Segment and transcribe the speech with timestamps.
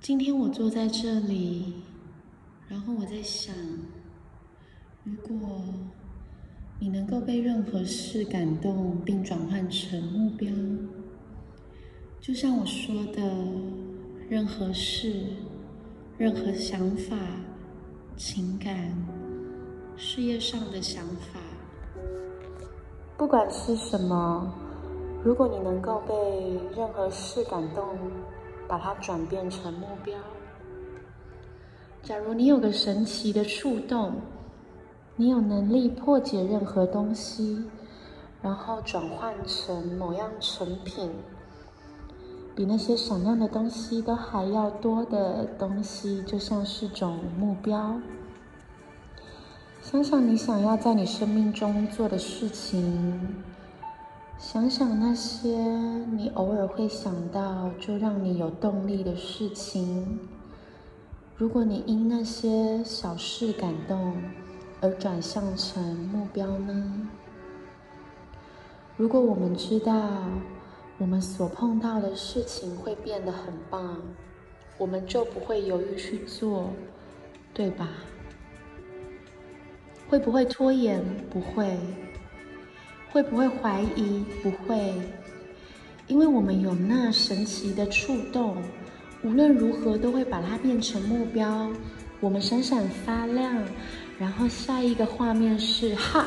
[0.00, 1.74] 今天我坐在这里，
[2.68, 3.54] 然后我在想，
[5.04, 5.60] 如果
[6.78, 10.48] 你能够被任何事感动并转换成目标，
[12.20, 13.20] 就像我说的，
[14.30, 15.26] 任何事、
[16.16, 17.16] 任何想法、
[18.16, 18.96] 情感、
[19.96, 21.40] 事业上的想法，
[23.16, 24.54] 不管是什么，
[25.24, 26.14] 如果你能够被
[26.74, 27.84] 任何事感动，
[28.68, 30.18] 把它转变成目标。
[32.02, 34.16] 假如你有个神奇的触动，
[35.16, 37.64] 你有能力破解任何东西，
[38.40, 41.10] 然后转换成某样成品，
[42.54, 48.00] 比那些闪亮的东西都还要多的东西，就像是种目标。
[49.82, 53.42] 想想你想要在你生命中做的事情，
[54.38, 55.48] 想想那些
[56.12, 60.20] 你偶尔会想到就让你有动力的事情。
[61.36, 64.14] 如果你因那些小事感动
[64.80, 67.08] 而转向成目标呢？
[68.96, 70.22] 如果我们知道
[70.98, 74.00] 我们所碰到的事情会变得很棒，
[74.78, 76.70] 我们就不会犹豫去做，
[77.52, 77.88] 对吧？
[80.08, 81.02] 会不会拖延？
[81.28, 81.76] 不会。
[83.10, 84.24] 会不会怀疑？
[84.42, 84.92] 不会。
[86.06, 88.56] 因为我们有那神奇的触动。
[89.22, 91.68] 无论如何，都会把它变成目标。
[92.20, 93.64] 我们闪闪发亮，
[94.18, 96.24] 然后下一个画面是哈，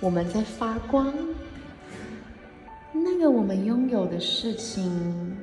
[0.00, 1.14] 我们在发光。
[2.92, 5.36] 那个我们拥有的事情，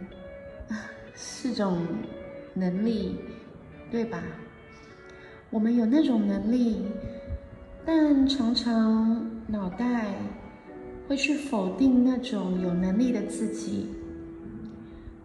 [1.15, 1.87] 是种
[2.53, 3.17] 能力，
[3.89, 4.21] 对吧？
[5.49, 6.81] 我们有那种能力，
[7.85, 10.15] 但常常脑袋
[11.09, 13.85] 会去否定那种有能力的自己。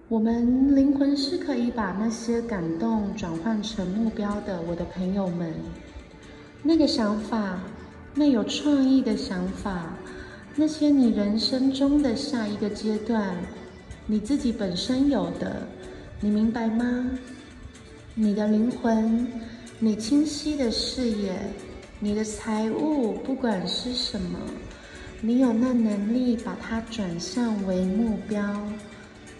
[0.09, 5.55] 我们灵魂是可以把那些感动转换成目标的，我的朋友们。
[6.61, 7.61] 那个想法，
[8.17, 9.95] 那有创意的想法，
[10.57, 13.37] 那些你人生中的下一个阶段，
[14.07, 15.69] 你自己本身有的，
[16.21, 17.11] 你明白吗？
[18.17, 19.29] 你的灵魂，
[19.79, 21.33] 你清晰的视野，
[21.99, 24.39] 你的财务，不管是什么，
[25.23, 28.63] 你有那能力把它转向为目标。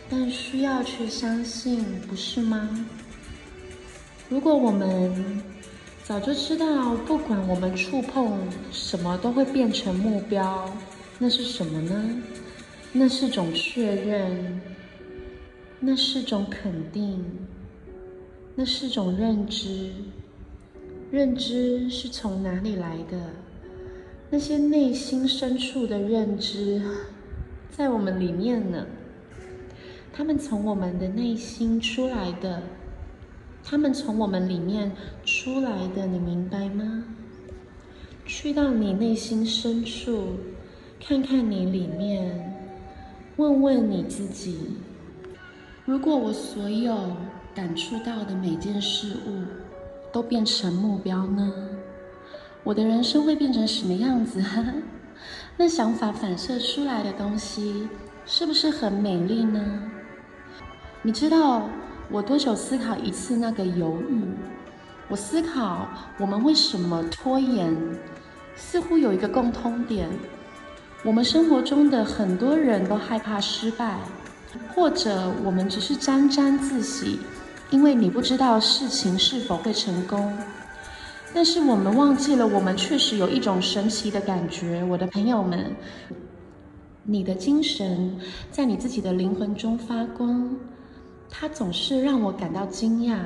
[0.09, 2.87] 但需要去相信，不是吗？
[4.31, 5.43] 如果我们
[6.03, 8.39] 早就知道，不管我们触碰
[8.73, 10.73] 什么都会变成目标，
[11.19, 12.23] 那是什么呢？
[12.93, 14.61] 那是种确认，
[15.79, 17.23] 那是种肯定，
[18.55, 19.91] 那是种认知。
[21.17, 23.19] 认知是从哪里来的？
[24.29, 26.83] 那些内心深处的认知，
[27.71, 28.87] 在我们里面呢。
[30.13, 32.65] 他们从我们的内心出来的，
[33.65, 34.93] 他们从我们里面
[35.25, 37.05] 出来的，你明白吗？
[38.27, 40.35] 去到你内心深处，
[41.01, 42.55] 看看你里面，
[43.37, 44.59] 问问你自己：
[45.87, 47.17] 如果我所有
[47.55, 49.66] 感触到的每件事物
[50.13, 51.53] 都变成目标呢？
[52.65, 54.43] 我的人生会变成什么样子？
[55.57, 57.89] 那想法反射出来的东西，
[58.27, 59.83] 是不是很美丽呢？
[61.03, 61.69] 你知道
[62.11, 64.23] 我多久思考一次那个犹豫？
[65.09, 65.87] 我思考
[66.19, 67.75] 我们为什么拖延，
[68.57, 70.09] 似乎有一个共通点：
[71.05, 74.01] 我们生活中的很多人都害怕失败，
[74.75, 77.21] 或者我们只是沾沾自喜，
[77.71, 80.33] 因为你不知道事情是否会成功。
[81.35, 85.75] 但是我们忘记了，我们确实有一种神奇的感觉，我的朋友们，
[87.03, 88.19] 你的精神
[88.51, 90.57] 在你自己的灵魂中发光。
[91.29, 93.19] 它总是让我感到惊讶。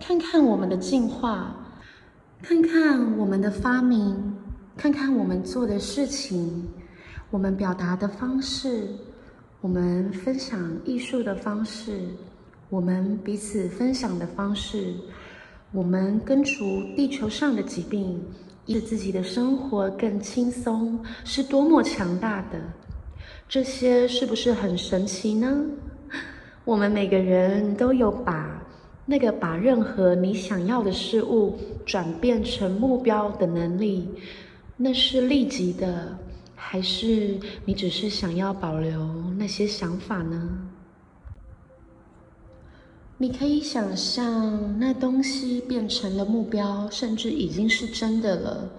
[0.00, 1.54] 看看我们的进化，
[2.42, 4.34] 看看我们的发明，
[4.76, 6.68] 看看我们做的事情，
[7.30, 8.88] 我们表达的方式，
[9.60, 12.08] 我们分享艺术的方式，
[12.68, 14.92] 我们彼此分享的方式，
[15.70, 18.20] 我们根除地球上的疾病，
[18.66, 22.58] 使自己的生活更轻松，是多么强大的！
[23.48, 25.64] 这些是不是很神奇呢？
[26.64, 28.60] 我们每个人都有把
[29.04, 34.08] 那个把任何你想要的事物转变成目标的能力。
[34.76, 36.18] 那是立即的，
[36.56, 39.06] 还是你只是想要保留
[39.38, 40.68] 那些想法呢？
[43.18, 48.70] 你可以想象那东西变成了目标，甚至已经是真的了。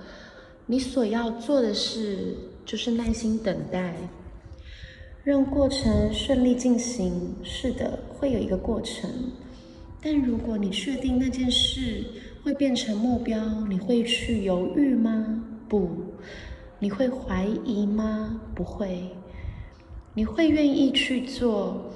[0.68, 3.95] 你所要做的事就是耐心等待。
[5.24, 9.10] 让过程顺利进行，是的，会有一个过程。
[10.00, 12.06] 但如果你确定那件事
[12.44, 15.44] 会变成目标，你会去犹豫吗？
[15.68, 15.89] 不。
[16.80, 18.39] 你会怀疑吗？
[18.54, 19.10] 不会。
[20.13, 21.92] 你会愿意去做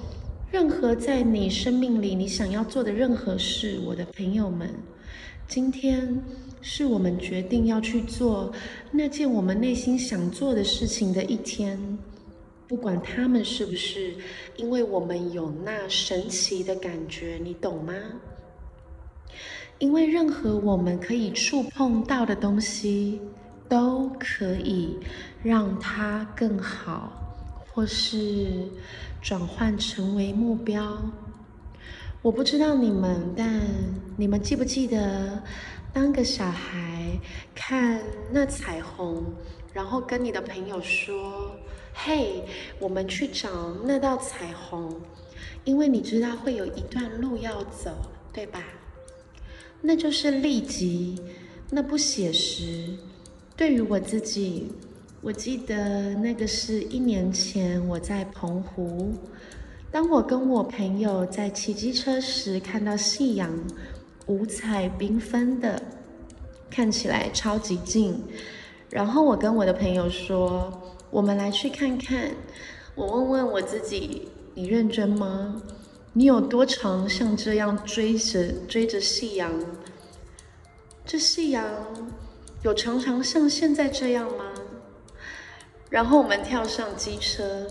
[0.52, 4.68] 任何在你生命里你想要做的任何事，我的朋友们。
[5.48, 6.22] 今天
[6.60, 8.52] 是我们决定要去做
[8.90, 11.98] 那件我们内心想做的事情的一天，
[12.68, 14.14] 不管他们是不是，
[14.56, 17.94] 因为我们有那神奇的感觉，你懂吗？
[19.78, 23.22] 因为任何我们可以触碰到的东西，
[23.70, 24.98] 都可以
[25.42, 27.31] 让它更好，
[27.72, 28.68] 或是
[29.20, 30.96] 转换成为目标。
[32.20, 33.60] 我不知道你们，但
[34.16, 35.42] 你们记不记得，
[35.92, 37.18] 当个小孩
[37.54, 39.24] 看那彩虹，
[39.72, 41.56] 然后跟你的朋友说
[41.92, 42.44] ：“嘿，
[42.78, 45.00] 我们去找那道彩虹，
[45.64, 47.90] 因为你知道会有一段路要走，
[48.32, 48.62] 对吧？”
[49.82, 51.20] 那就是立即，
[51.70, 52.96] 那不写实。
[53.56, 54.70] 对于我自己，
[55.24, 59.14] 我记得那个是一年前我在澎湖。
[59.88, 63.48] 当我跟我朋友在骑机车时，看到夕阳
[64.26, 65.80] 五彩缤纷的，
[66.68, 68.20] 看起来超级近。
[68.90, 70.72] 然后我跟我的朋友说
[71.08, 72.32] ：“我们来去看看。”
[72.96, 75.62] 我问问我自己：“你认真吗？
[76.14, 79.52] 你有多长像这样追着追着夕阳？
[81.06, 81.64] 这夕阳
[82.64, 84.46] 有常常像现在这样吗？”
[85.92, 87.68] 然后我们跳上机车。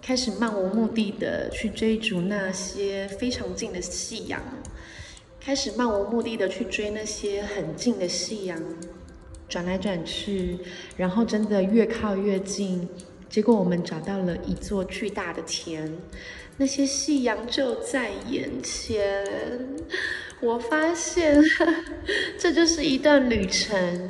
[0.00, 4.40] 开始漫无目的的去追逐那些非常近的夕阳，
[5.40, 8.56] 开始漫无目的的去追那些很近的夕阳，
[9.48, 10.60] 转来转去，
[10.96, 12.88] 然后真的越靠越近，
[13.28, 15.90] 结果我们找到了一座巨大的田，
[16.56, 19.26] 那些夕阳就在眼前。
[20.40, 21.42] 我发现，
[22.38, 24.08] 这就是一段旅程。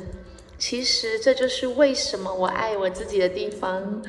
[0.57, 4.01] 其实这就是为什么我爱我自己的地方。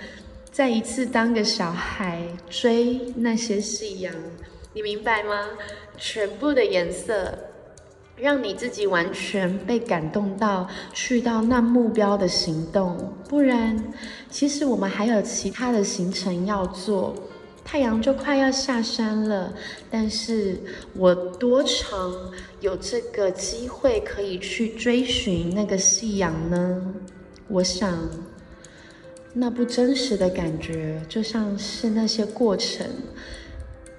[0.50, 4.12] 再一次当个小孩追那些夕阳，
[4.72, 5.50] 你明白吗？
[5.96, 7.38] 全部的颜色，
[8.16, 13.14] 让你自己完全被感动到，去到那目标的行动。
[13.28, 13.92] 不然，
[14.30, 17.14] 其实我们还有其他的行程要做。
[17.70, 19.52] 太阳就快要下山了，
[19.90, 20.58] 但是
[20.94, 22.32] 我多长
[22.62, 26.94] 有这个机会可以去追寻那个夕阳呢？
[27.46, 28.08] 我想。
[29.34, 32.86] 那不真实的感觉，就像是那些过程，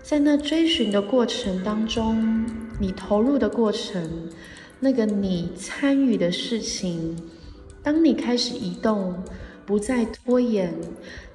[0.01, 2.47] 在那追寻的过程当中，
[2.79, 4.31] 你投入的过程，
[4.79, 7.15] 那个你参与的事情，
[7.83, 9.23] 当你开始移动，
[9.63, 10.73] 不再拖延，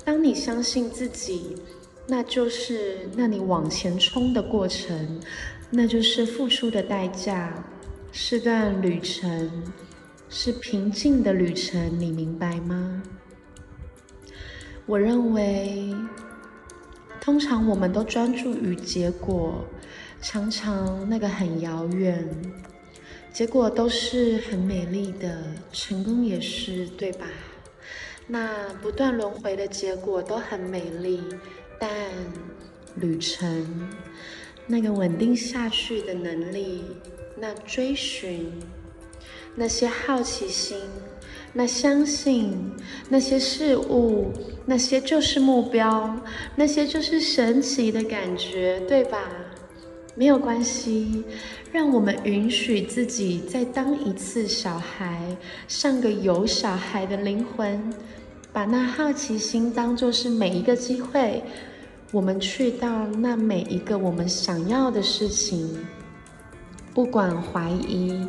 [0.04, 1.54] 当你相信自己，
[2.06, 5.20] 那就是那你往前冲的过程，
[5.70, 7.64] 那就是付出的代价，
[8.12, 9.50] 是段旅程，
[10.28, 13.02] 是平静的旅程，你明白吗？
[14.86, 15.94] 我认为，
[17.20, 19.64] 通常我们都专注于结果，
[20.20, 22.28] 常常那个很遥远，
[23.32, 25.42] 结果都是很美丽的，
[25.72, 27.26] 成功也是，对吧？
[28.26, 31.22] 那不断轮回的结果都很美丽，
[31.84, 31.90] 但
[32.94, 33.90] 旅程
[34.66, 36.82] 那个稳定下去的能力，
[37.38, 38.50] 那追寻
[39.54, 40.78] 那些好奇心。
[41.52, 42.72] 那相信
[43.10, 44.32] 那些事物，
[44.64, 46.18] 那些就是目标，
[46.56, 49.18] 那些就是神奇的感觉，对吧？
[50.14, 51.22] 没有关系，
[51.70, 55.36] 让我们允许自己再当一次小孩，
[55.68, 57.92] 像个有小孩的灵魂，
[58.54, 61.42] 把那好奇心当作是每一个机会，
[62.14, 65.84] 我们去到那每一个我们想要的事情，
[66.94, 68.24] 不管怀疑，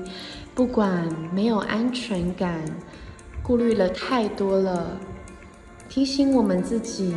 [0.55, 2.59] 不管没有安全感。
[3.43, 4.99] 顾虑了太多了，
[5.87, 7.13] 提醒我们自己，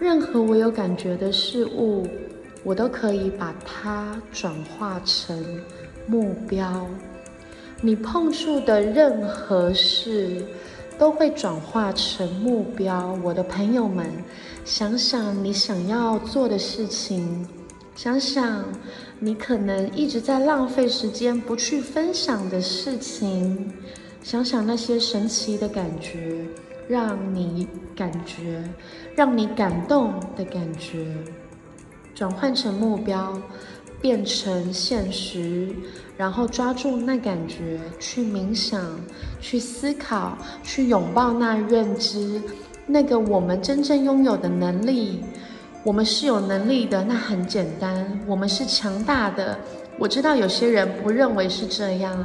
[0.00, 2.08] 任何我有感觉的事物，
[2.64, 5.44] 我都可以把它转化成
[6.06, 6.86] 目标。
[7.82, 10.42] 你碰触的任何事，
[10.98, 13.18] 都会转化成目标。
[13.22, 14.06] 我的朋友们，
[14.64, 17.46] 想想你想要做的事情，
[17.94, 18.64] 想想
[19.18, 23.72] 你可能一直在浪费时间不去分享的事情。
[24.22, 26.46] 想想那些神奇的感觉，
[26.86, 28.62] 让你感觉，
[29.16, 31.12] 让你感动的感觉，
[32.14, 33.36] 转换成目标，
[34.02, 35.68] 变成现实，
[36.16, 38.84] 然后抓住那感觉，去冥想，
[39.40, 42.42] 去思考，去拥抱那认知，
[42.84, 45.20] 那个我们真正拥有的能力，
[45.84, 49.56] 我们是有能力的，那很简单，我们是强大的。
[49.98, 52.24] 我知道有些人不认为是这样，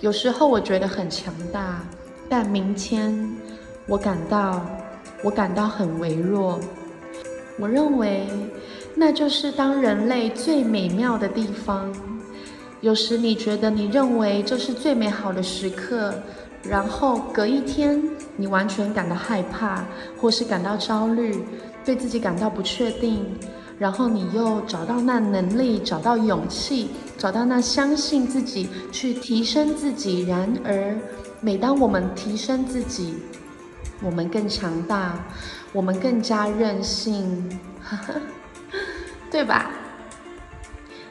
[0.00, 1.82] 有时候我觉得很强大，
[2.30, 3.30] 但明天
[3.86, 4.64] 我感到
[5.22, 6.58] 我感到很微弱。
[7.58, 8.26] 我认为
[8.94, 11.92] 那就是当人类最美妙的地方。
[12.80, 16.14] 有时你觉得你认为这是最美好的时刻，
[16.62, 18.02] 然后隔一天
[18.36, 19.84] 你完全感到害怕，
[20.18, 21.44] 或是感到焦虑。
[21.82, 23.24] 对自己感到不确定，
[23.78, 30.26] 然后你又找到那能力，找到勇气，找到那相信自己去提升自己。
[30.26, 30.94] 然而，
[31.40, 33.14] 每当我们提升自己，
[34.02, 35.24] 我们更强大，
[35.72, 37.58] 我们更加任性，
[39.30, 39.70] 对吧？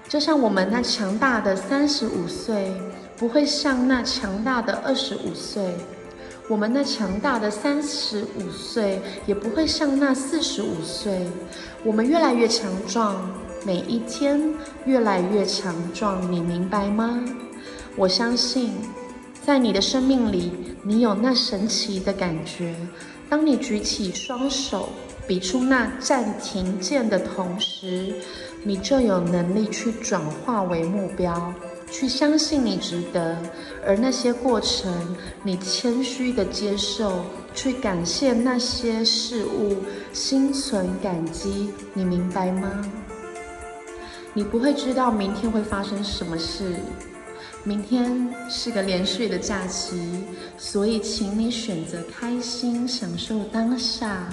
[0.07, 2.73] 就像我们那强大的三十五岁，
[3.15, 5.75] 不会像那强大的二十五岁。
[6.47, 11.27] 我们那强大的三十五岁，也不会像那四十五岁。
[11.83, 13.31] 我们越来越强壮，
[13.63, 14.41] 每一天
[14.85, 17.23] 越来越强壮，你明白吗？
[17.95, 18.73] 我相信，
[19.45, 22.75] 在你的生命里，你有那神奇的感觉。
[23.29, 24.89] 当你举起双手，
[25.29, 28.15] 比出那暂停键的同时，
[28.63, 31.53] 你就有能力去转化为目标。
[31.91, 33.37] 去相信你值得，
[33.85, 34.91] 而那些过程，
[35.43, 39.77] 你谦虚的接受，去感谢那些事物，
[40.11, 42.83] 心存感激，你明白吗？
[44.33, 46.73] 你不会知道明天会发生什么事，
[47.63, 50.23] 明天是个连续的假期，
[50.57, 54.27] 所以请你选择开心，享受当下。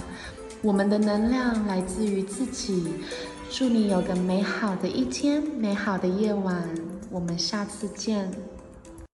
[0.63, 2.95] 我们的能量来自于自己。
[3.51, 6.69] 祝你有个美好的一天，美好的夜晚。
[7.11, 8.31] 我们下次见。